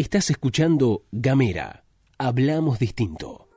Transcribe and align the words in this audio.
Estás 0.00 0.30
escuchando 0.30 1.04
Gamera. 1.12 1.84
Hablamos 2.16 2.78
distinto. 2.78 3.48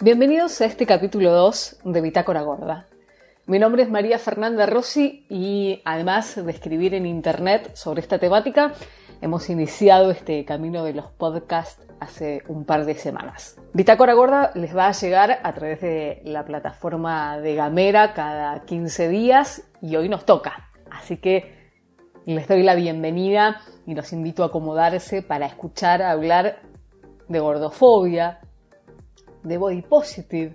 Bienvenidos 0.00 0.60
a 0.60 0.66
este 0.66 0.86
capítulo 0.86 1.32
2 1.32 1.78
de 1.82 2.00
Bitácora 2.00 2.42
Gorda. 2.42 2.86
Mi 3.50 3.58
nombre 3.58 3.82
es 3.82 3.90
María 3.90 4.20
Fernanda 4.20 4.64
Rossi 4.64 5.26
y 5.28 5.82
además 5.84 6.36
de 6.36 6.52
escribir 6.52 6.94
en 6.94 7.04
internet 7.04 7.72
sobre 7.74 8.00
esta 8.00 8.20
temática, 8.20 8.74
hemos 9.20 9.50
iniciado 9.50 10.12
este 10.12 10.44
camino 10.44 10.84
de 10.84 10.92
los 10.92 11.06
podcasts 11.06 11.84
hace 11.98 12.44
un 12.46 12.64
par 12.64 12.84
de 12.84 12.94
semanas. 12.94 13.60
Bitácora 13.72 14.14
Gorda 14.14 14.52
les 14.54 14.76
va 14.76 14.86
a 14.86 14.92
llegar 14.92 15.40
a 15.42 15.52
través 15.52 15.80
de 15.80 16.22
la 16.26 16.44
plataforma 16.44 17.40
de 17.40 17.56
Gamera 17.56 18.14
cada 18.14 18.64
15 18.66 19.08
días 19.08 19.68
y 19.82 19.96
hoy 19.96 20.08
nos 20.08 20.24
toca. 20.24 20.70
Así 20.88 21.16
que 21.16 21.72
les 22.26 22.46
doy 22.46 22.62
la 22.62 22.76
bienvenida 22.76 23.62
y 23.84 23.96
los 23.96 24.12
invito 24.12 24.44
a 24.44 24.46
acomodarse 24.46 25.22
para 25.22 25.46
escuchar 25.46 26.02
hablar 26.02 26.62
de 27.26 27.40
gordofobia, 27.40 28.38
de 29.42 29.58
body 29.58 29.82
positive, 29.82 30.54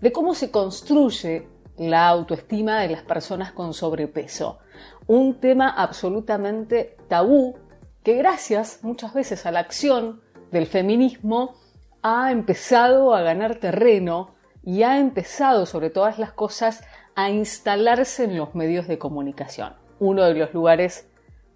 de 0.00 0.10
cómo 0.10 0.32
se 0.32 0.50
construye 0.50 1.52
la 1.76 2.08
autoestima 2.08 2.80
de 2.80 2.88
las 2.88 3.02
personas 3.02 3.52
con 3.52 3.74
sobrepeso. 3.74 4.58
Un 5.06 5.40
tema 5.40 5.70
absolutamente 5.70 6.96
tabú 7.08 7.56
que 8.02 8.14
gracias 8.14 8.80
muchas 8.82 9.14
veces 9.14 9.46
a 9.46 9.50
la 9.50 9.60
acción 9.60 10.20
del 10.50 10.66
feminismo 10.66 11.54
ha 12.02 12.30
empezado 12.30 13.14
a 13.14 13.22
ganar 13.22 13.56
terreno 13.56 14.34
y 14.62 14.82
ha 14.82 14.98
empezado 14.98 15.66
sobre 15.66 15.90
todas 15.90 16.18
las 16.18 16.32
cosas 16.32 16.84
a 17.14 17.30
instalarse 17.30 18.24
en 18.24 18.36
los 18.36 18.54
medios 18.54 18.86
de 18.88 18.98
comunicación, 18.98 19.74
uno 19.98 20.24
de 20.24 20.34
los 20.34 20.52
lugares 20.52 21.08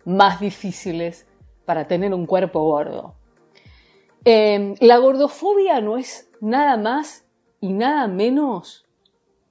más 0.05 0.41
difíciles 0.41 1.27
para 1.65 1.87
tener 1.87 2.15
un 2.15 2.27
cuerpo 2.27 2.63
gordo. 2.63 3.15
Eh, 4.25 4.75
la 4.81 4.97
gordofobia 4.99 5.81
no 5.81 5.97
es 5.97 6.31
nada 6.41 6.77
más 6.77 7.27
y 7.61 7.73
nada 7.73 8.09
menos 8.09 8.88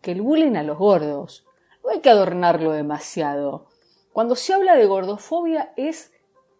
que 0.07 0.13
el 0.13 0.21
bullying 0.21 0.55
a 0.55 0.63
los 0.63 0.77
gordos. 0.77 1.45
No 1.83 1.89
hay 1.89 1.99
que 1.99 2.09
adornarlo 2.09 2.71
demasiado. 2.71 3.65
Cuando 4.13 4.37
se 4.37 4.53
habla 4.53 4.77
de 4.77 4.85
gordofobia 4.85 5.73
es 5.75 6.13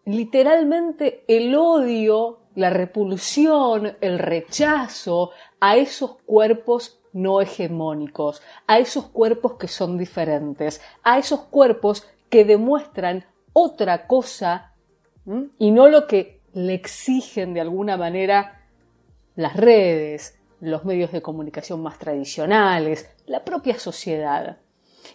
literalmente 0.03 1.23
el 1.29 1.55
odio, 1.55 2.39
la 2.55 2.71
repulsión, 2.71 3.95
el 4.01 4.19
rechazo 4.19 5.31
a 5.61 5.77
esos 5.77 6.17
cuerpos 6.25 6.99
no 7.13 7.39
hegemónicos, 7.39 8.41
a 8.67 8.79
esos 8.79 9.05
cuerpos 9.05 9.53
que 9.53 9.69
son 9.69 9.97
diferentes, 9.97 10.81
a 11.03 11.17
esos 11.17 11.39
cuerpos 11.43 12.05
que 12.29 12.43
demuestran 12.43 13.27
otra 13.53 14.07
cosa 14.07 14.73
y 15.57 15.71
no 15.71 15.87
lo 15.87 16.05
que 16.05 16.41
le 16.51 16.73
exigen 16.73 17.53
de 17.53 17.61
alguna 17.61 17.95
manera 17.95 18.67
las 19.35 19.55
redes, 19.55 20.36
los 20.59 20.85
medios 20.85 21.11
de 21.11 21.21
comunicación 21.21 21.81
más 21.81 21.99
tradicionales, 21.99 23.09
la 23.25 23.43
propia 23.43 23.77
sociedad. 23.79 24.57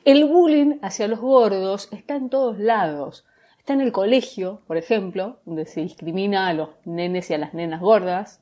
El 0.04 0.24
bullying 0.24 0.78
hacia 0.82 1.08
los 1.08 1.20
gordos 1.20 1.88
está 1.92 2.16
en 2.16 2.28
todos 2.28 2.58
lados. 2.58 3.24
Está 3.58 3.74
en 3.74 3.80
el 3.80 3.92
colegio, 3.92 4.62
por 4.66 4.76
ejemplo, 4.76 5.38
donde 5.44 5.66
se 5.66 5.82
discrimina 5.82 6.48
a 6.48 6.52
los 6.52 6.70
nenes 6.84 7.30
y 7.30 7.34
a 7.34 7.38
las 7.38 7.54
nenas 7.54 7.80
gordas. 7.80 8.40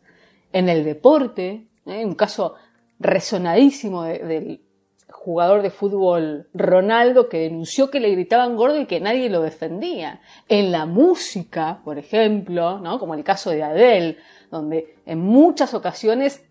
En 0.52 0.68
el 0.68 0.84
deporte, 0.84 1.66
¿eh? 1.86 2.04
un 2.04 2.14
caso 2.14 2.54
resonadísimo 2.98 4.04
del 4.04 4.62
jugador 5.10 5.62
de 5.62 5.70
fútbol 5.70 6.48
Ronaldo 6.54 7.28
que 7.28 7.40
denunció 7.40 7.90
que 7.90 8.00
le 8.00 8.10
gritaban 8.10 8.56
gordo 8.56 8.80
y 8.80 8.86
que 8.86 9.00
nadie 9.00 9.28
lo 9.28 9.42
defendía. 9.42 10.20
En 10.48 10.72
la 10.72 10.86
música, 10.86 11.80
por 11.84 11.98
ejemplo, 11.98 12.78
¿no? 12.78 12.98
como 12.98 13.14
el 13.14 13.24
caso 13.24 13.50
de 13.50 13.62
Adele, 13.62 14.16
donde 14.50 14.96
en 15.06 15.18
muchas 15.18 15.74
ocasiones 15.74 16.42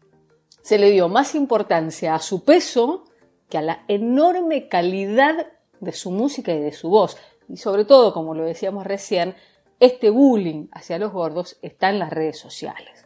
se 0.62 0.78
le 0.78 0.92
dio 0.92 1.09
más 1.09 1.36
importancia 1.36 2.16
a 2.16 2.20
su 2.20 2.44
peso 2.44 3.06
que 3.50 3.58
a 3.58 3.62
la 3.62 3.84
enorme 3.88 4.68
calidad 4.68 5.47
de 5.80 5.92
su 5.92 6.12
música 6.12 6.53
y 6.53 6.59
de 6.59 6.72
su 6.72 6.90
voz. 6.90 7.18
Y 7.47 7.58
sobre 7.58 7.86
todo, 7.86 8.14
como 8.14 8.36
lo 8.36 8.44
decíamos 8.44 8.86
recién, 8.86 9.36
este 9.80 10.09
bullying 10.09 10.68
hacia 10.72 11.00
los 11.00 11.12
gordos 11.12 11.58
está 11.62 11.90
en 11.90 12.00
las 12.00 12.12
redes 12.12 12.38
sociales. 12.38 13.06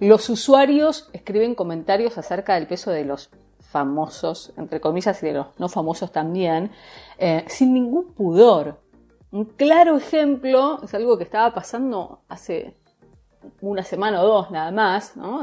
Los 0.00 0.28
usuarios 0.28 1.08
escriben 1.12 1.54
comentarios 1.54 2.18
acerca 2.18 2.54
del 2.54 2.66
peso 2.66 2.90
de 2.90 3.04
los 3.04 3.30
famosos, 3.60 4.52
entre 4.56 4.80
comillas, 4.80 5.22
y 5.22 5.26
de 5.26 5.32
los 5.34 5.46
no 5.58 5.68
famosos 5.68 6.10
también, 6.10 6.70
eh, 7.18 7.44
sin 7.46 7.74
ningún 7.74 8.12
pudor. 8.14 8.80
Un 9.30 9.44
claro 9.44 9.96
ejemplo 9.96 10.80
es 10.82 10.94
algo 10.94 11.18
que 11.18 11.24
estaba 11.24 11.52
pasando 11.52 12.22
hace 12.28 12.76
una 13.60 13.82
semana 13.82 14.22
o 14.22 14.26
dos 14.26 14.50
nada 14.50 14.70
más, 14.70 15.16
¿no? 15.16 15.42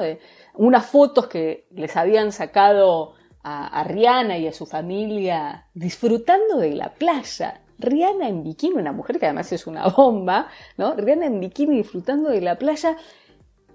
unas 0.56 0.86
fotos 0.86 1.28
que 1.28 1.68
les 1.72 1.96
habían 1.98 2.32
sacado 2.32 3.14
a, 3.44 3.84
Rihanna 3.84 4.38
y 4.38 4.48
a 4.48 4.54
su 4.54 4.66
familia 4.66 5.68
disfrutando 5.74 6.58
de 6.58 6.74
la 6.76 6.94
playa. 6.94 7.62
Rihanna 7.78 8.30
en 8.30 8.44
bikini, 8.44 8.76
una 8.76 8.94
mujer 8.94 9.20
que 9.20 9.26
además 9.26 9.52
es 9.52 9.68
una 9.68 9.88
bomba, 9.88 10.48
¿no? 10.78 10.96
Rihanna 10.96 11.26
en 11.26 11.40
bikini 11.40 11.78
disfrutando 11.78 12.30
de 12.30 12.42
la 12.42 12.58
playa 12.58 12.98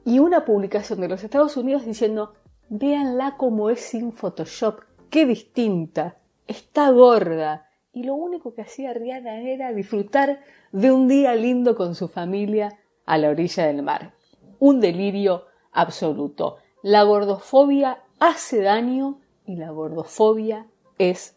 y 0.04 0.18
una 0.20 0.44
publicación 0.44 1.00
de 1.00 1.08
los 1.08 1.22
Estados 1.22 1.56
Unidos 1.56 1.84
diciendo, 1.84 2.34
véanla 2.70 3.36
como 3.36 3.68
es 3.68 3.80
sin 3.80 4.12
Photoshop, 4.12 4.80
qué 5.10 5.26
distinta, 5.26 6.16
está 6.46 6.90
gorda. 6.90 7.66
Y 7.92 8.04
lo 8.04 8.14
único 8.14 8.54
que 8.54 8.62
hacía 8.62 8.94
Rihanna 8.94 9.40
era 9.40 9.72
disfrutar 9.72 10.40
de 10.72 10.92
un 10.92 11.08
día 11.08 11.34
lindo 11.34 11.74
con 11.74 11.94
su 11.94 12.08
familia 12.08 12.78
a 13.04 13.18
la 13.18 13.30
orilla 13.30 13.66
del 13.66 13.82
mar 13.82 14.17
un 14.58 14.80
delirio 14.80 15.46
absoluto. 15.72 16.56
La 16.82 17.02
gordofobia 17.02 18.02
hace 18.18 18.60
daño 18.60 19.20
y 19.46 19.56
la 19.56 19.70
gordofobia 19.70 20.66
es 20.98 21.36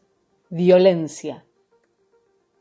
violencia. 0.49 1.45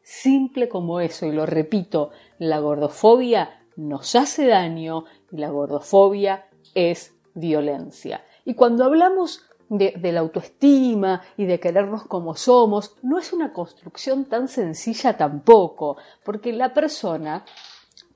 Simple 0.03 0.69
como 0.69 1.00
eso, 1.00 1.26
y 1.26 1.32
lo 1.32 1.47
repito, 1.47 2.10
la 2.38 2.59
gordofobia 2.59 3.65
nos 3.76 4.15
hace 4.16 4.47
daño 4.47 5.04
y 5.31 5.37
la 5.37 5.50
gordofobia 5.50 6.49
es 6.75 7.15
violencia. 7.34 8.25
Y 8.44 8.54
cuando 8.54 8.84
hablamos 8.84 9.44
de, 9.69 10.12
la 10.12 10.20
autoestima 10.20 11.22
y 11.37 11.47
de 11.47 11.60
querernos 11.60 12.04
como 12.04 12.34
somos, 12.34 12.97
no 13.03 13.19
es 13.19 13.32
una 13.32 13.53
construcción 13.53 14.25
tan 14.25 14.49
sencilla 14.49 15.16
tampoco, 15.16 15.97
porque 16.25 16.53
la 16.53 16.75
persona, 16.75 17.44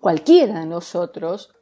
cualquiera 0.01 0.61
de 0.61 0.67
nosotros, 0.67 1.55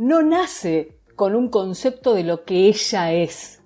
no 0.00 0.22
nace 0.22 0.96
con 1.14 1.36
un 1.36 1.50
concepto 1.50 2.14
de 2.14 2.24
lo 2.24 2.46
que 2.46 2.68
ella 2.68 3.12
es, 3.12 3.60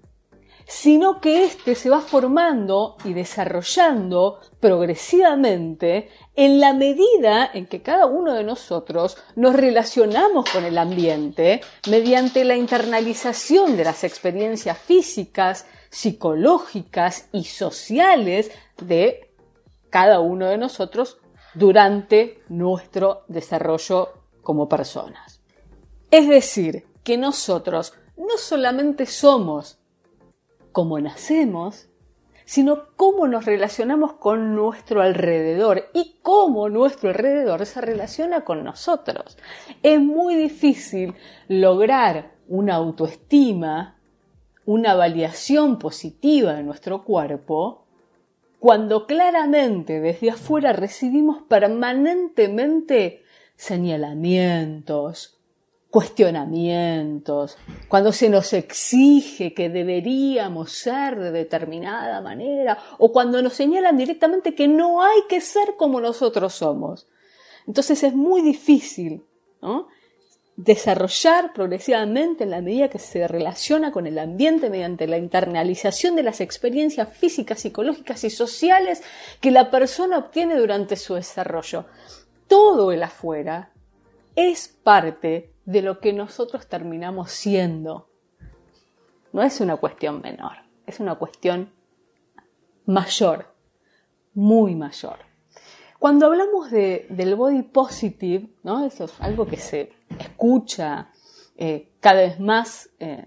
sino 0.66 1.20
que 1.20 1.44
éste 1.44 1.76
se 1.76 1.88
va 1.88 2.00
formando 2.00 2.96
y 3.04 3.12
desarrollando 3.12 4.40
progresivamente 4.58 6.10
en 6.34 6.58
la 6.58 6.72
medida 6.72 7.48
en 7.54 7.66
que 7.66 7.82
cada 7.82 8.06
uno 8.06 8.34
de 8.34 8.42
nosotros 8.42 9.16
nos 9.36 9.54
relacionamos 9.54 10.50
con 10.50 10.64
el 10.64 10.76
ambiente 10.76 11.60
mediante 11.88 12.44
la 12.44 12.56
internalización 12.56 13.76
de 13.76 13.84
las 13.84 14.02
experiencias 14.02 14.76
físicas, 14.76 15.66
psicológicas 15.88 17.28
y 17.30 17.44
sociales 17.44 18.50
de 18.78 19.30
cada 19.88 20.18
uno 20.18 20.46
de 20.46 20.58
nosotros 20.58 21.18
durante 21.54 22.42
nuestro 22.48 23.22
desarrollo 23.28 24.08
como 24.42 24.68
personas. 24.68 25.43
Es 26.14 26.28
decir, 26.28 26.86
que 27.02 27.18
nosotros 27.18 27.92
no 28.16 28.38
solamente 28.38 29.04
somos 29.04 29.80
como 30.70 31.00
nacemos, 31.00 31.88
sino 32.44 32.94
cómo 32.94 33.26
nos 33.26 33.46
relacionamos 33.46 34.12
con 34.12 34.54
nuestro 34.54 35.02
alrededor 35.02 35.90
y 35.92 36.20
cómo 36.22 36.68
nuestro 36.68 37.08
alrededor 37.08 37.66
se 37.66 37.80
relaciona 37.80 38.44
con 38.44 38.62
nosotros. 38.62 39.36
Es 39.82 40.00
muy 40.00 40.36
difícil 40.36 41.14
lograr 41.48 42.30
una 42.46 42.76
autoestima, 42.76 43.98
una 44.66 44.94
validación 44.94 45.80
positiva 45.80 46.52
de 46.52 46.62
nuestro 46.62 47.02
cuerpo, 47.02 47.86
cuando 48.60 49.08
claramente 49.08 49.98
desde 49.98 50.30
afuera 50.30 50.72
recibimos 50.72 51.42
permanentemente 51.42 53.24
señalamientos, 53.56 55.33
cuestionamientos, 55.94 57.56
cuando 57.86 58.12
se 58.12 58.28
nos 58.28 58.52
exige 58.52 59.54
que 59.54 59.68
deberíamos 59.68 60.72
ser 60.72 61.16
de 61.16 61.30
determinada 61.30 62.20
manera, 62.20 62.76
o 62.98 63.12
cuando 63.12 63.40
nos 63.40 63.52
señalan 63.52 63.96
directamente 63.96 64.56
que 64.56 64.66
no 64.66 65.04
hay 65.04 65.20
que 65.28 65.40
ser 65.40 65.76
como 65.76 66.00
nosotros 66.00 66.52
somos. 66.52 67.06
Entonces 67.68 68.02
es 68.02 68.12
muy 68.12 68.42
difícil 68.42 69.22
desarrollar 70.56 71.52
progresivamente 71.52 72.42
en 72.42 72.50
la 72.50 72.60
medida 72.60 72.88
que 72.88 72.98
se 72.98 73.28
relaciona 73.28 73.92
con 73.92 74.08
el 74.08 74.18
ambiente 74.18 74.70
mediante 74.70 75.06
la 75.06 75.18
internalización 75.18 76.16
de 76.16 76.24
las 76.24 76.40
experiencias 76.40 77.16
físicas, 77.16 77.60
psicológicas 77.60 78.24
y 78.24 78.30
sociales 78.30 79.00
que 79.40 79.52
la 79.52 79.70
persona 79.70 80.18
obtiene 80.18 80.56
durante 80.56 80.96
su 80.96 81.14
desarrollo. 81.14 81.84
Todo 82.48 82.90
el 82.90 83.04
afuera 83.04 83.70
es 84.34 84.66
parte 84.66 85.53
de 85.64 85.82
lo 85.82 86.00
que 86.00 86.12
nosotros 86.12 86.66
terminamos 86.66 87.30
siendo. 87.30 88.08
No 89.32 89.42
es 89.42 89.60
una 89.60 89.76
cuestión 89.76 90.20
menor, 90.20 90.56
es 90.86 91.00
una 91.00 91.16
cuestión 91.16 91.72
mayor, 92.86 93.54
muy 94.34 94.74
mayor. 94.74 95.18
Cuando 95.98 96.26
hablamos 96.26 96.70
del 96.70 97.34
body 97.34 97.62
positive, 97.62 98.50
¿no? 98.62 98.84
eso 98.84 99.04
es 99.04 99.20
algo 99.20 99.46
que 99.46 99.56
se 99.56 99.92
escucha 100.18 101.10
eh, 101.56 101.92
cada 102.00 102.20
vez 102.20 102.40
más 102.40 102.90
eh, 102.98 103.24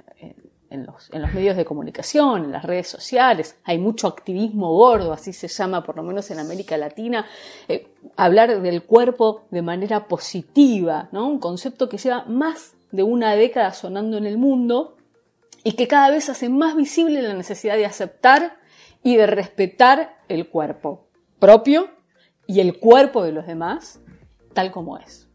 en, 0.70 0.86
los, 0.86 1.10
medios 1.34 1.56
de 1.56 1.66
comunicación, 1.66 2.46
en 2.46 2.52
las 2.52 2.64
redes 2.64 2.88
sociales, 2.88 3.58
hay 3.64 3.78
mucho 3.78 4.08
activismo 4.08 4.74
gordo, 4.76 5.14
así 5.14 5.34
se 5.34 5.48
llama 5.48 5.84
por 5.84 5.96
lo 5.96 6.04
menos 6.04 6.30
en 6.32 6.40
América 6.40 6.78
Latina, 6.78 7.26
eh, 7.68 7.94
hablar 8.16 8.62
del 8.62 8.84
cuerpo 8.84 9.44
de 9.52 9.62
manera 9.62 10.08
positiva, 10.08 11.10
¿no? 11.12 11.28
un 11.28 11.40
concepto 11.40 11.90
que 11.90 11.98
lleva 11.98 12.26
más 12.26 12.76
de 12.92 13.04
una 13.04 13.36
década 13.36 13.74
sonando 13.74 14.18
en 14.18 14.26
el 14.26 14.38
mundo 14.38 14.98
y 15.64 15.74
que 15.74 15.88
cada 15.88 16.10
vez 16.10 16.30
hace 16.30 16.50
más 16.50 16.76
visible 16.76 17.22
la 17.22 17.34
necesidad 17.34 17.76
de 17.76 17.86
aceptar 17.86 18.58
y 19.04 19.16
de 19.16 19.28
respetar 19.28 20.18
el 20.28 20.50
cuerpo 20.50 21.08
propio 21.40 21.90
y 22.46 22.60
el 22.62 22.80
cuerpo 22.80 23.24
de 23.24 23.32
los 23.32 23.46
demás 23.46 24.00
tal 24.54 24.72
como 24.72 24.98
es. 24.98 25.27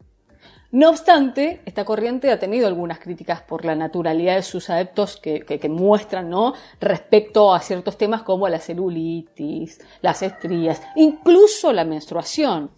No 0.73 0.89
obstante, 0.89 1.61
esta 1.67 1.85
corriente 1.85 2.31
ha 2.31 2.39
tenido 2.39 2.65
algunas 2.65 2.97
críticas 2.97 3.43
por 3.43 3.63
la 3.63 3.75
naturalidad 3.75 4.37
de 4.37 4.41
sus 4.41 4.71
adeptos 4.71 5.17
que, 5.17 5.69
muestran 5.69 6.31
¿no? 6.31 6.55
respecto 6.81 7.53
a 7.53 7.59
ciertos 7.59 7.95
temas 7.95 8.23
como 8.23 8.49
la 8.49 8.57
celulitis, 8.57 9.79
las 10.01 10.23
estrías, 10.23 10.81
incluso 10.95 11.71
la 11.73 11.85
menstruación. 11.85 12.71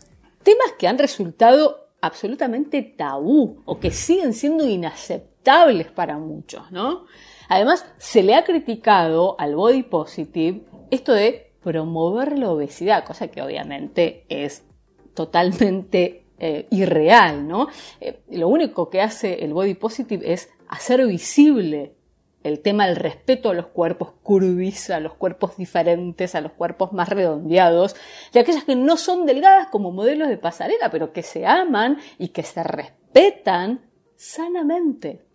Temas 0.44 0.74
que 0.78 0.90
han 0.90 0.98
resultado 0.98 1.88
absolutamente 2.02 2.82
tabú 2.82 3.62
o 3.64 3.80
que 3.80 3.92
siguen 3.92 4.34
siendo 4.34 4.68
inaceptables 4.68 5.90
para 5.90 6.18
muchos. 6.18 6.70
¿no? 6.74 7.06
Además, 7.48 7.86
se 7.98 8.24
le 8.24 8.36
ha 8.36 8.44
criticado 8.44 9.38
al 9.40 9.56
body 9.56 9.84
positive 9.84 10.66
esto 10.92 11.14
de 11.14 11.54
promover 11.64 12.38
la 12.38 12.50
obesidad, 12.52 13.06
cosa 13.06 13.30
que 13.30 13.42
obviamente 13.42 14.26
es 14.28 14.66
totalmente 15.14 16.25
eh, 16.40 16.68
irreal, 16.72 17.48
¿no? 17.48 17.68
Eh, 18.02 18.22
lo 18.32 18.48
único 18.50 18.90
que 18.90 19.02
hace 19.02 19.44
el 19.44 19.54
body 19.54 19.76
positive 19.76 20.34
es 20.34 20.50
hacer 20.68 21.06
visible 21.08 21.96
el 22.44 22.60
tema 22.60 22.86
del 22.86 22.96
respeto 22.96 23.50
a 23.50 23.54
los 23.56 23.68
cuerpos 23.68 24.12
curvis, 24.22 24.92
a 24.92 25.00
los 25.00 25.16
cuerpos 25.16 25.58
diferentes, 25.58 26.36
a 26.36 26.42
los 26.42 26.52
cuerpos 26.52 26.94
más 26.94 27.10
redondeados, 27.10 27.96
de 28.34 28.40
aquellas 28.40 28.64
que 28.66 28.76
no 28.76 28.98
son 28.98 29.26
delgadas 29.26 29.70
como 29.70 29.92
modelos 29.92 30.30
de 30.30 30.38
pasarela, 30.38 30.92
pero 30.92 31.12
que 31.12 31.24
se 31.24 31.48
aman 31.48 31.98
y 32.20 32.28
que 32.28 32.44
se 32.44 32.62
respetan 32.62 33.90
sanamente. 34.16 35.26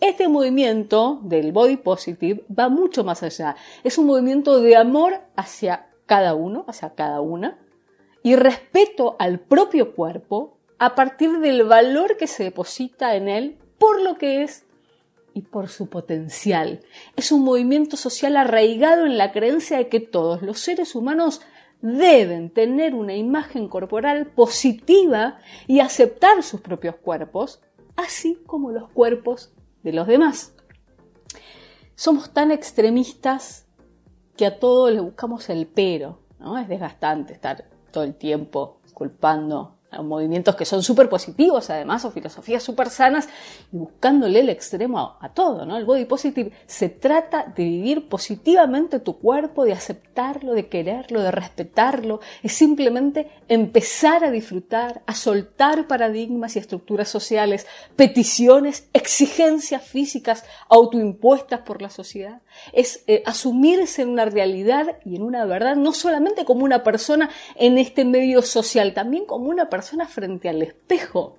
Este 0.00 0.28
movimiento 0.28 1.18
del 1.24 1.50
body 1.52 1.78
positive 1.78 2.44
va 2.56 2.68
mucho 2.68 3.02
más 3.02 3.22
allá. 3.22 3.56
Es 3.82 3.98
un 3.98 4.06
movimiento 4.06 4.60
de 4.60 4.76
amor 4.76 5.20
hacia 5.34 5.88
cada 6.06 6.34
uno, 6.34 6.64
hacia 6.68 6.94
cada 6.94 7.20
una, 7.20 7.58
y 8.22 8.36
respeto 8.36 9.16
al 9.18 9.40
propio 9.40 9.94
cuerpo 9.94 10.58
a 10.78 10.94
partir 10.94 11.38
del 11.40 11.64
valor 11.64 12.16
que 12.16 12.26
se 12.26 12.44
deposita 12.44 13.14
en 13.14 13.28
él 13.28 13.58
por 13.78 14.00
lo 14.02 14.16
que 14.16 14.42
es 14.42 14.66
y 15.34 15.42
por 15.42 15.68
su 15.68 15.88
potencial. 15.88 16.80
Es 17.16 17.32
un 17.32 17.42
movimiento 17.42 17.96
social 17.96 18.36
arraigado 18.36 19.06
en 19.06 19.16
la 19.16 19.32
creencia 19.32 19.78
de 19.78 19.88
que 19.88 20.00
todos 20.00 20.42
los 20.42 20.58
seres 20.58 20.94
humanos 20.94 21.40
deben 21.80 22.50
tener 22.50 22.94
una 22.94 23.14
imagen 23.14 23.68
corporal 23.68 24.26
positiva 24.26 25.38
y 25.66 25.80
aceptar 25.80 26.42
sus 26.42 26.60
propios 26.60 26.96
cuerpos, 26.96 27.62
así 27.96 28.38
como 28.46 28.70
los 28.70 28.90
cuerpos 28.90 29.52
de 29.82 29.92
los 29.92 30.06
demás. 30.06 30.54
Somos 31.94 32.32
tan 32.32 32.50
extremistas 32.50 33.66
que 34.36 34.46
a 34.46 34.58
todo 34.58 34.90
le 34.90 35.00
buscamos 35.00 35.48
el 35.50 35.66
pero, 35.66 36.20
¿no? 36.38 36.58
Es 36.58 36.68
desgastante 36.68 37.32
estar 37.32 37.69
todo 37.90 38.04
el 38.04 38.14
tiempo 38.14 38.78
culpando 38.94 39.74
movimientos 39.98 40.54
que 40.54 40.64
son 40.64 40.82
súper 40.82 41.08
positivos 41.08 41.68
además 41.70 42.04
o 42.04 42.10
filosofías 42.10 42.62
súper 42.62 42.90
sanas 42.90 43.28
y 43.72 43.76
buscándole 43.76 44.40
el 44.40 44.48
extremo 44.48 45.18
a, 45.20 45.28
todo, 45.30 45.66
¿no? 45.66 45.76
El 45.76 45.84
body 45.84 46.04
positive 46.04 46.52
se 46.66 46.88
trata 46.88 47.52
de 47.56 47.64
vivir 47.64 48.08
positivamente 48.08 49.00
tu 49.00 49.18
cuerpo, 49.18 49.64
de 49.64 49.72
aceptarlo, 49.72 50.52
de 50.52 50.68
quererlo, 50.68 51.20
de 51.22 51.30
respetarlo, 51.32 52.20
es 52.42 52.52
simplemente 52.52 53.30
empezar 53.48 54.24
a 54.24 54.30
disfrutar, 54.30 55.02
a 55.06 55.14
soltar 55.14 55.88
paradigmas 55.88 56.54
y 56.54 56.60
estructuras 56.60 57.08
sociales, 57.08 57.66
peticiones, 57.96 58.88
exigencias 58.92 59.82
físicas 59.82 60.44
autoimpuestas 60.68 61.60
por 61.60 61.82
la 61.82 61.90
sociedad, 61.90 62.42
es 62.72 63.02
eh, 63.06 63.22
asumirse 63.26 64.02
en 64.02 64.10
una 64.10 64.24
realidad 64.24 64.98
y 65.04 65.16
en 65.16 65.22
una 65.22 65.44
verdad, 65.46 65.76
no 65.76 65.92
solamente 65.92 66.44
como 66.44 66.64
una 66.64 66.84
persona 66.84 67.30
en 67.56 67.78
este 67.78 68.04
medio 68.04 68.42
social, 68.42 68.94
también 68.94 69.24
como 69.24 69.48
una 69.48 69.68
persona 69.68 69.79
frente 69.82 70.48
al 70.48 70.62
espejo. 70.62 71.36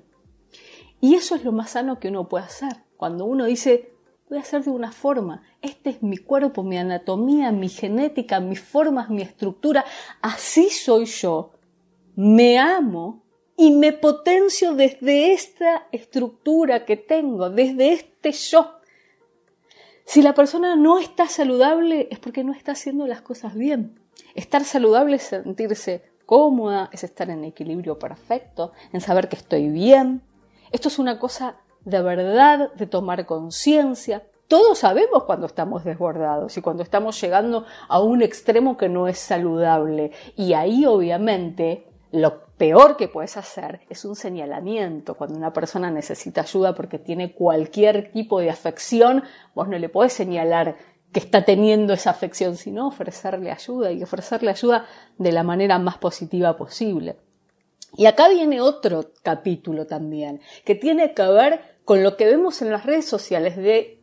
Y 1.00 1.16
eso 1.16 1.36
es 1.36 1.44
lo 1.44 1.52
más 1.52 1.72
sano 1.72 2.00
que 2.00 2.10
uno 2.10 2.30
puede 2.30 2.46
hacer. 2.46 2.84
Cuando 2.98 3.26
uno 3.26 3.46
dice, 3.46 3.92
voy 4.30 4.38
a 4.38 4.42
hacer 4.42 4.64
de 4.64 4.70
una 4.70 4.92
forma, 4.92 5.44
este 5.62 5.90
es 5.90 6.04
mi 6.04 6.18
cuerpo, 6.18 6.64
mi 6.64 6.78
anatomía, 6.78 7.52
mi 7.52 7.70
genética, 7.70 8.40
mis 8.40 8.62
formas, 8.62 9.10
mi 9.10 9.22
estructura, 9.22 9.84
así 10.22 10.70
soy 10.70 11.06
yo, 11.06 11.52
me 12.16 12.60
amo 12.60 13.24
y 13.58 13.72
me 13.72 13.94
potencio 13.94 14.74
desde 14.74 15.34
esta 15.34 15.88
estructura 15.92 16.86
que 16.86 16.98
tengo, 16.98 17.50
desde 17.50 17.94
este 17.94 18.32
yo. 18.32 18.76
Si 20.06 20.22
la 20.22 20.34
persona 20.34 20.76
no 20.76 21.00
está 21.00 21.28
saludable 21.28 22.08
es 22.12 22.20
porque 22.20 22.44
no 22.44 22.54
está 22.54 22.74
haciendo 22.74 23.08
las 23.08 23.22
cosas 23.22 23.56
bien. 23.56 24.00
Estar 24.36 24.64
saludable 24.66 25.16
es 25.18 25.24
sentirse 25.24 26.11
cómoda, 26.32 26.90
es 26.94 27.04
estar 27.04 27.30
en 27.30 27.44
equilibrio 27.44 28.00
perfecto, 28.00 28.72
en 28.94 29.02
saber 29.02 29.28
que 29.28 29.36
estoy 29.36 29.68
bien. 29.68 30.22
Esto 30.72 30.88
es 30.88 30.98
una 30.98 31.20
cosa 31.20 31.58
de 31.84 32.02
verdad, 32.02 32.72
de 32.74 32.88
tomar 32.88 33.26
conciencia. 33.26 34.24
Todos 34.48 34.80
sabemos 34.80 35.26
cuando 35.26 35.46
estamos 35.46 35.84
desbordados 35.84 36.56
y 36.56 36.62
cuando 36.62 36.84
estamos 36.84 37.20
llegando 37.20 37.66
a 37.90 38.00
un 38.00 38.22
extremo 38.22 38.78
que 38.78 38.88
no 38.88 39.10
es 39.10 39.18
saludable. 39.18 40.14
Y 40.38 40.54
ahí 40.54 40.86
obviamente 40.86 41.92
lo 42.14 42.46
peor 42.56 42.96
que 42.96 43.10
puedes 43.10 43.36
hacer 43.36 43.82
es 43.90 44.06
un 44.06 44.16
señalamiento. 44.16 45.16
Cuando 45.16 45.38
una 45.38 45.52
persona 45.52 45.92
necesita 45.92 46.42
ayuda 46.42 46.74
porque 46.74 46.98
tiene 46.98 47.34
cualquier 47.34 48.14
tipo 48.14 48.40
de 48.40 48.50
afección, 48.50 49.24
vos 49.54 49.68
no 49.68 49.78
le 49.78 49.90
podés 49.90 50.14
señalar 50.14 50.78
que 51.12 51.20
está 51.20 51.44
teniendo 51.44 51.94
esa 51.94 52.12
afección, 52.12 52.56
sino 52.56 52.88
ofrecerle 52.88 53.52
ayuda 53.52 53.92
y 53.92 54.04
ofrecerle 54.04 54.50
ayuda 54.50 54.86
de 55.18 55.32
la 55.32 55.44
manera 55.44 55.78
más 55.78 55.98
positiva 55.98 56.56
posible. 56.56 57.18
Y 57.98 58.06
acá 58.06 58.30
viene 58.30 58.62
otro 58.62 59.12
capítulo 59.22 59.86
también, 59.86 60.42
que 60.64 60.76
tiene 60.76 61.14
que 61.14 61.24
ver 61.24 61.72
con 61.84 62.04
lo 62.04 62.16
que 62.16 62.26
vemos 62.26 62.62
en 62.62 62.72
las 62.72 62.86
redes 62.86 63.06
sociales 63.06 63.58
de, 63.58 64.00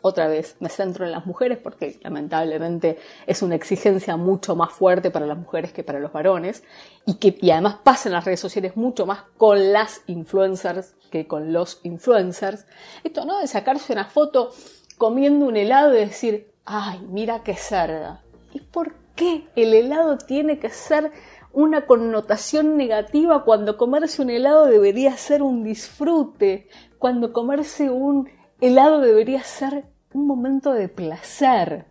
otra 0.00 0.28
vez, 0.28 0.56
me 0.60 0.70
centro 0.70 1.04
en 1.04 1.12
las 1.12 1.26
mujeres 1.26 1.58
porque 1.58 1.98
lamentablemente 2.02 2.98
es 3.26 3.42
una 3.42 3.54
exigencia 3.54 4.16
mucho 4.16 4.56
más 4.56 4.72
fuerte 4.72 5.10
para 5.10 5.26
las 5.26 5.36
mujeres 5.36 5.72
que 5.72 5.84
para 5.84 6.00
los 6.00 6.12
varones, 6.12 6.64
y 7.04 7.14
que 7.14 7.36
y 7.38 7.50
además 7.50 7.76
pasa 7.84 8.08
en 8.08 8.14
las 8.14 8.24
redes 8.24 8.40
sociales 8.40 8.76
mucho 8.76 9.04
más 9.04 9.24
con 9.36 9.72
las 9.72 10.02
influencers 10.06 10.94
que 11.10 11.26
con 11.26 11.52
los 11.52 11.80
influencers. 11.82 12.64
Esto, 13.04 13.26
¿no? 13.26 13.38
De 13.38 13.46
sacarse 13.46 13.92
una 13.92 14.06
foto 14.06 14.52
comiendo 15.02 15.46
un 15.46 15.56
helado 15.56 15.96
y 15.96 15.98
decir, 15.98 16.52
ay, 16.64 17.04
mira 17.10 17.42
qué 17.42 17.56
cerda. 17.56 18.22
¿Y 18.54 18.60
por 18.60 18.94
qué 19.16 19.48
el 19.56 19.74
helado 19.74 20.16
tiene 20.16 20.60
que 20.60 20.70
ser 20.70 21.10
una 21.52 21.86
connotación 21.86 22.76
negativa 22.76 23.42
cuando 23.44 23.76
comerse 23.76 24.22
un 24.22 24.30
helado 24.30 24.66
debería 24.66 25.16
ser 25.16 25.42
un 25.42 25.64
disfrute, 25.64 26.68
cuando 27.00 27.32
comerse 27.32 27.90
un 27.90 28.28
helado 28.60 29.00
debería 29.00 29.42
ser 29.42 29.86
un 30.14 30.28
momento 30.28 30.72
de 30.72 30.88
placer? 30.88 31.86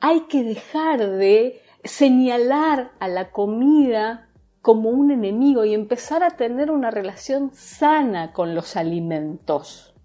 Hay 0.00 0.22
que 0.22 0.42
dejar 0.42 1.08
de 1.08 1.62
señalar 1.84 2.90
a 2.98 3.06
la 3.06 3.30
comida 3.30 4.30
como 4.62 4.90
un 4.90 5.12
enemigo 5.12 5.64
y 5.64 5.74
empezar 5.74 6.24
a 6.24 6.30
tener 6.30 6.72
una 6.72 6.90
relación 6.90 7.52
sana 7.54 8.32
con 8.32 8.56
los 8.56 8.74
alimentos. 8.74 9.95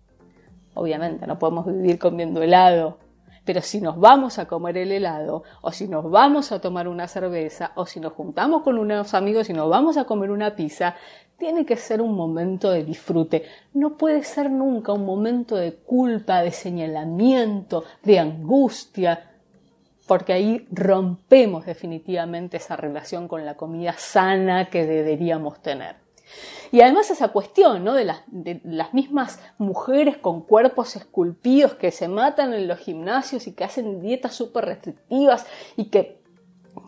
Obviamente 0.74 1.28
no 1.28 1.38
podemos 1.38 1.66
vivir 1.66 2.00
comiendo 2.00 2.42
helado, 2.42 2.98
pero 3.44 3.62
si 3.62 3.82
nos 3.82 4.00
vamos 4.00 4.38
a 4.40 4.48
comer 4.48 4.78
el 4.78 4.92
helado, 4.92 5.44
o 5.62 5.72
si 5.72 5.88
nos 5.88 6.10
vamos 6.10 6.52
a 6.52 6.60
tomar 6.60 6.88
una 6.88 7.08
cerveza, 7.08 7.72
o 7.76 7.86
si 7.86 8.00
nos 8.00 8.14
juntamos 8.14 8.62
con 8.62 8.78
unos 8.78 9.14
amigos 9.14 9.50
y 9.50 9.54
nos 9.54 9.70
vamos 9.70 9.98
a 9.98 10.06
comer 10.06 10.32
una 10.32 10.56
pizza, 10.56 10.96
tiene 11.38 11.66
que 11.66 11.76
ser 11.76 12.02
un 12.02 12.16
momento 12.16 12.70
de 12.70 12.84
disfrute. 12.84 13.46
No 13.74 13.98
puede 13.98 14.24
ser 14.24 14.52
nunca 14.52 14.94
un 14.94 15.06
momento 15.06 15.56
de 15.56 15.74
culpa, 15.74 16.44
de 16.44 16.52
señalamiento, 16.52 17.84
de 18.04 18.20
angustia, 18.20 19.32
porque 20.08 20.34
ahí 20.34 20.68
rompemos 20.72 21.66
definitivamente 21.66 22.58
esa 22.58 22.76
relación 22.76 23.28
con 23.28 23.44
la 23.44 23.56
comida 23.56 23.94
sana 23.98 24.70
que 24.70 24.86
deberíamos 24.86 25.62
tener. 25.62 26.01
Y 26.72 26.82
además 26.82 27.12
esa 27.12 27.30
cuestión 27.30 27.84
¿no? 27.84 27.94
de, 27.94 28.06
las, 28.06 28.22
de 28.28 28.62
las 28.64 28.94
mismas 28.94 29.40
mujeres 29.58 30.18
con 30.18 30.42
cuerpos 30.42 30.96
esculpidos 30.96 31.74
que 31.76 31.92
se 31.92 32.08
matan 32.08 32.54
en 32.54 32.68
los 32.68 32.80
gimnasios 32.80 33.48
y 33.48 33.54
que 33.54 33.64
hacen 33.64 34.02
dietas 34.02 34.36
súper 34.36 34.66
restrictivas 34.66 35.46
y 35.76 35.86
que 35.86 36.22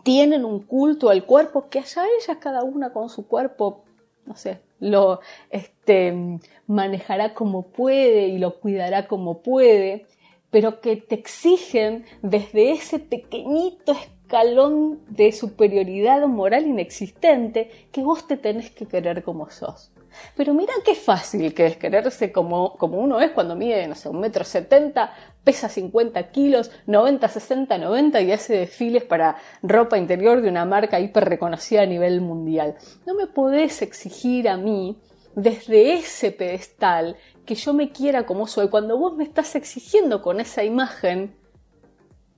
tienen 0.02 0.44
un 0.44 0.60
culto 0.60 1.10
al 1.10 1.24
cuerpo, 1.24 1.68
que 1.68 1.80
allá 1.80 2.04
ellas 2.04 2.38
cada 2.40 2.62
una 2.62 2.92
con 2.92 3.10
su 3.10 3.26
cuerpo 3.26 3.84
no 4.26 4.36
sé, 4.36 4.60
lo 4.80 5.20
este, 5.50 6.40
manejará 6.66 7.34
como 7.34 7.62
puede 7.62 8.28
y 8.28 8.38
lo 8.38 8.58
cuidará 8.60 9.06
como 9.06 9.42
puede, 9.42 10.06
pero 10.50 10.80
que 10.80 10.96
te 10.96 11.14
exigen 11.14 12.04
desde 12.22 12.72
ese 12.72 12.98
pequeñito 12.98 13.94
escalón 14.24 15.00
de 15.08 15.32
superioridad 15.32 16.26
moral 16.26 16.66
inexistente 16.66 17.70
que 17.92 18.02
vos 18.02 18.26
te 18.26 18.36
tenés 18.36 18.70
que 18.70 18.86
querer 18.86 19.22
como 19.22 19.50
sos. 19.50 19.90
Pero 20.36 20.54
mira 20.54 20.72
qué 20.84 20.94
fácil 20.94 21.52
que 21.54 21.66
es 21.66 21.76
quererse 21.76 22.32
como, 22.32 22.76
como 22.76 22.98
uno 22.98 23.20
es 23.20 23.32
cuando 23.32 23.56
mide, 23.56 23.86
no 23.86 23.94
sé, 23.94 24.08
un 24.08 24.20
metro 24.20 24.44
setenta, 24.44 25.12
pesa 25.42 25.68
50 25.68 26.30
kilos, 26.30 26.70
90, 26.86 27.28
60, 27.28 27.78
90 27.78 28.20
y 28.22 28.32
hace 28.32 28.56
desfiles 28.56 29.04
para 29.04 29.36
ropa 29.62 29.98
interior 29.98 30.40
de 30.40 30.48
una 30.48 30.64
marca 30.64 31.00
hiper 31.00 31.24
reconocida 31.24 31.82
a 31.82 31.86
nivel 31.86 32.20
mundial. 32.20 32.76
No 33.06 33.14
me 33.14 33.26
podés 33.26 33.82
exigir 33.82 34.48
a 34.48 34.56
mí 34.56 34.96
desde 35.34 35.94
ese 35.94 36.30
pedestal 36.30 37.16
que 37.44 37.56
yo 37.56 37.74
me 37.74 37.90
quiera 37.90 38.24
como 38.24 38.46
soy, 38.46 38.68
cuando 38.68 38.96
vos 38.96 39.16
me 39.16 39.24
estás 39.24 39.54
exigiendo 39.56 40.22
con 40.22 40.40
esa 40.40 40.62
imagen 40.62 41.34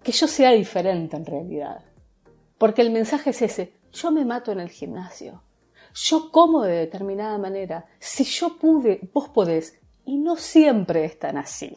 que 0.07 0.13
yo 0.13 0.29
sea 0.29 0.53
diferente 0.53 1.17
en 1.17 1.27
realidad. 1.27 1.81
Porque 2.59 2.81
el 2.81 2.91
mensaje 2.91 3.31
es 3.31 3.43
ese, 3.43 3.73
yo 3.93 4.13
me 4.13 4.25
mato 4.25 4.53
en 4.53 4.61
el 4.61 4.69
gimnasio, 4.69 5.43
yo 5.95 6.31
como 6.31 6.63
de 6.63 6.77
determinada 6.77 7.37
manera. 7.39 7.87
Si 7.99 8.23
yo 8.23 8.57
pude, 8.57 9.01
vos 9.13 9.29
podés. 9.31 9.81
Y 10.05 10.19
no 10.19 10.37
siempre 10.37 11.05
es 11.05 11.19
tan 11.19 11.37
así. 11.37 11.77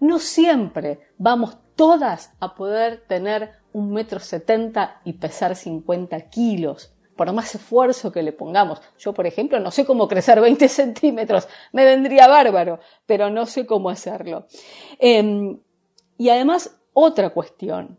No 0.00 0.18
siempre 0.18 1.00
vamos 1.18 1.58
todas 1.76 2.32
a 2.40 2.54
poder 2.54 3.04
tener 3.06 3.50
un 3.74 3.92
metro 3.92 4.18
setenta 4.18 5.02
y 5.04 5.12
pesar 5.12 5.54
50 5.54 6.30
kilos. 6.30 6.94
Por 7.16 7.30
más 7.34 7.54
esfuerzo 7.54 8.10
que 8.12 8.22
le 8.22 8.32
pongamos. 8.32 8.80
Yo, 8.98 9.12
por 9.12 9.26
ejemplo, 9.26 9.60
no 9.60 9.70
sé 9.70 9.84
cómo 9.84 10.08
crecer 10.08 10.40
20 10.40 10.68
centímetros. 10.70 11.48
Me 11.72 11.84
vendría 11.84 12.28
bárbaro, 12.28 12.80
pero 13.04 13.28
no 13.28 13.44
sé 13.44 13.66
cómo 13.66 13.90
hacerlo. 13.90 14.46
Em, 14.98 15.60
y 16.16 16.30
además, 16.30 16.78
otra 16.92 17.30
cuestión. 17.30 17.98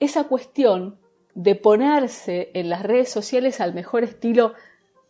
Esa 0.00 0.24
cuestión 0.24 0.98
de 1.34 1.54
ponerse 1.54 2.50
en 2.54 2.68
las 2.68 2.82
redes 2.82 3.10
sociales 3.10 3.60
al 3.60 3.74
mejor 3.74 4.04
estilo 4.04 4.54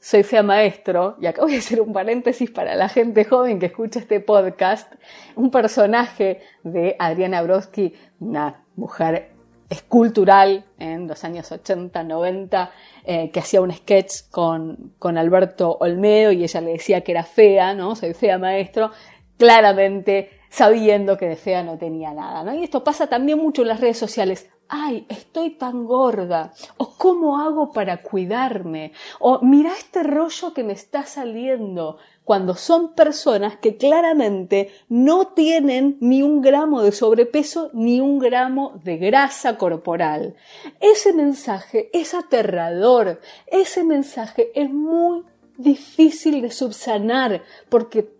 soy 0.04 0.22
fea 0.22 0.42
maestro, 0.42 1.16
y 1.18 1.24
acá 1.24 1.40
voy 1.40 1.54
a 1.54 1.58
hacer 1.58 1.80
un 1.80 1.94
paréntesis 1.94 2.50
para 2.50 2.74
la 2.74 2.90
gente 2.90 3.24
joven 3.24 3.58
que 3.58 3.66
escucha 3.66 4.00
este 4.00 4.20
podcast, 4.20 4.92
un 5.34 5.50
personaje 5.50 6.42
de 6.62 6.94
Adriana 6.98 7.40
Brodsky, 7.40 7.94
una 8.20 8.66
mujer 8.76 9.30
escultural 9.70 10.66
en 10.78 11.08
los 11.08 11.24
años 11.24 11.50
80, 11.50 12.02
90, 12.04 12.70
eh, 13.06 13.30
que 13.30 13.40
hacía 13.40 13.62
un 13.62 13.72
sketch 13.72 14.28
con, 14.30 14.92
con 14.98 15.16
Alberto 15.16 15.78
Olmedo 15.80 16.32
y 16.32 16.44
ella 16.44 16.60
le 16.60 16.72
decía 16.72 17.00
que 17.00 17.12
era 17.12 17.24
fea, 17.24 17.72
¿no? 17.72 17.96
Soy 17.96 18.12
fea 18.12 18.36
maestro, 18.36 18.90
claramente 19.38 20.28
sabiendo 20.54 21.18
que 21.18 21.26
de 21.26 21.34
fea 21.34 21.64
no 21.64 21.78
tenía 21.78 22.12
nada, 22.12 22.44
¿no? 22.44 22.54
Y 22.54 22.62
esto 22.62 22.84
pasa 22.84 23.08
también 23.08 23.38
mucho 23.38 23.62
en 23.62 23.68
las 23.68 23.80
redes 23.80 23.98
sociales 23.98 24.48
ay, 24.68 25.06
estoy 25.08 25.50
tan 25.50 25.84
gorda, 25.84 26.52
o 26.76 26.94
cómo 26.96 27.38
hago 27.38 27.70
para 27.72 28.02
cuidarme, 28.02 28.92
o 29.20 29.40
mira 29.40 29.72
este 29.72 30.02
rollo 30.02 30.54
que 30.54 30.64
me 30.64 30.72
está 30.72 31.04
saliendo, 31.04 31.98
cuando 32.24 32.54
son 32.54 32.94
personas 32.94 33.56
que 33.58 33.76
claramente 33.76 34.70
no 34.88 35.28
tienen 35.28 35.98
ni 36.00 36.22
un 36.22 36.40
gramo 36.40 36.82
de 36.82 36.92
sobrepeso 36.92 37.70
ni 37.74 38.00
un 38.00 38.18
gramo 38.18 38.80
de 38.82 38.96
grasa 38.96 39.58
corporal. 39.58 40.34
Ese 40.80 41.12
mensaje 41.12 41.90
es 41.92 42.14
aterrador, 42.14 43.20
ese 43.46 43.84
mensaje 43.84 44.50
es 44.54 44.70
muy 44.70 45.22
difícil 45.58 46.40
de 46.40 46.50
subsanar 46.50 47.42
porque 47.68 48.13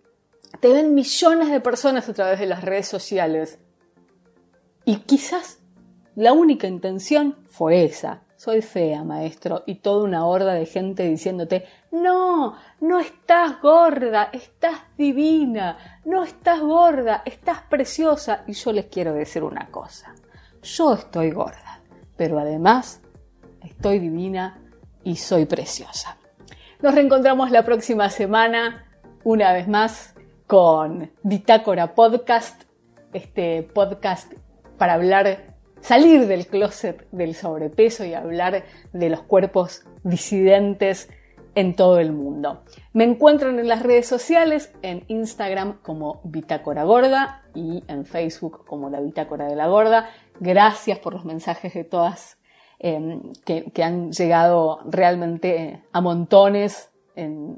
te 0.59 0.71
ven 0.71 0.93
millones 0.93 1.49
de 1.49 1.59
personas 1.59 2.07
a 2.09 2.13
través 2.13 2.39
de 2.39 2.45
las 2.45 2.63
redes 2.63 2.87
sociales 2.87 3.59
y 4.85 4.97
quizás 4.97 5.59
la 6.15 6.33
única 6.33 6.67
intención 6.67 7.35
fue 7.47 7.83
esa. 7.83 8.21
Soy 8.37 8.61
fea, 8.61 9.03
maestro, 9.03 9.63
y 9.65 9.75
toda 9.75 10.03
una 10.03 10.25
horda 10.25 10.53
de 10.53 10.65
gente 10.65 11.07
diciéndote, 11.07 11.65
no, 11.91 12.55
no 12.81 12.99
estás 12.99 13.61
gorda, 13.61 14.29
estás 14.31 14.81
divina, 14.97 16.01
no 16.05 16.23
estás 16.23 16.59
gorda, 16.59 17.23
estás 17.25 17.61
preciosa. 17.61 18.43
Y 18.45 18.53
yo 18.53 18.71
les 18.71 18.85
quiero 18.85 19.13
decir 19.13 19.43
una 19.43 19.67
cosa, 19.71 20.13
yo 20.61 20.93
estoy 20.93 21.31
gorda, 21.31 21.81
pero 22.17 22.37
además 22.37 23.01
estoy 23.63 23.99
divina 23.99 24.61
y 25.03 25.15
soy 25.15 25.45
preciosa. 25.45 26.17
Nos 26.81 26.93
reencontramos 26.93 27.51
la 27.51 27.63
próxima 27.63 28.09
semana, 28.09 28.85
una 29.23 29.53
vez 29.53 29.67
más, 29.67 30.14
con 30.47 31.11
Bitácora 31.23 31.95
Podcast, 31.95 32.63
este 33.13 33.63
podcast 33.63 34.33
para 34.77 34.93
hablar 34.93 35.55
salir 35.81 36.27
del 36.27 36.47
closet 36.47 37.07
del 37.11 37.35
sobrepeso 37.35 38.05
y 38.05 38.15
hablar 38.15 38.63
de 38.91 39.09
los 39.09 39.21
cuerpos 39.21 39.83
disidentes 40.03 41.09
en 41.53 41.75
todo 41.75 41.99
el 41.99 42.11
mundo. 42.11 42.63
Me 42.93 43.03
encuentran 43.03 43.59
en 43.59 43.67
las 43.67 43.83
redes 43.83 44.07
sociales, 44.07 44.73
en 44.81 45.03
Instagram 45.07 45.79
como 45.81 46.21
Bitácora 46.23 46.83
Gorda 46.83 47.43
y 47.53 47.83
en 47.87 48.05
Facebook 48.05 48.65
como 48.65 48.89
la 48.89 48.99
Bitácora 48.99 49.45
de 49.45 49.55
la 49.55 49.67
Gorda. 49.67 50.09
Gracias 50.39 50.99
por 50.99 51.13
los 51.13 51.23
mensajes 51.23 51.73
de 51.73 51.83
todas 51.83 52.39
em, 52.79 53.31
que, 53.45 53.83
han 53.83 54.11
llegado 54.11 54.79
realmente 54.85 55.83
a 55.91 56.01
montones, 56.01 56.91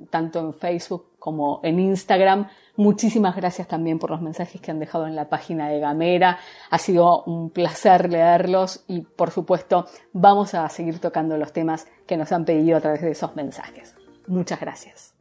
tanto 0.09 0.39
en 0.39 0.53
Facebook 0.53 1.13
como 1.19 1.59
en 1.63 1.79
Instagram. 1.79 2.47
Muchísimas 2.75 3.35
gracias 3.35 3.67
también 3.67 3.99
por 3.99 4.11
los 4.11 4.21
mensajes 4.21 4.61
que 4.61 4.71
han 4.71 4.79
dejado 4.79 5.07
en 5.07 5.15
la 5.15 5.29
página 5.29 5.69
de 5.69 5.79
Gamera. 5.79 6.39
Ha 6.69 6.77
sido 6.77 7.23
un 7.23 7.49
placer 7.49 8.09
leerlos 8.09 8.83
y 8.87 9.01
por 9.01 9.31
supuesto 9.31 9.85
vamos 10.13 10.53
a 10.53 10.67
seguir 10.69 10.99
tocando 10.99 11.37
los 11.37 11.53
temas 11.53 11.87
que 12.05 12.17
nos 12.17 12.31
han 12.31 12.45
pedido 12.45 12.77
a 12.77 12.81
través 12.81 13.01
de 13.01 13.11
esos 13.11 13.35
mensajes. 13.35 13.95
Muchas 14.27 14.59
gracias. 14.59 15.13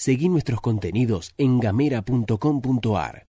Seguí 0.00 0.30
nuestros 0.30 0.62
contenidos 0.62 1.34
en 1.36 1.60
gamera.com.ar. 1.60 3.26